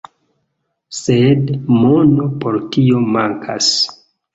[1.01, 3.75] Sed mono por tio mankas.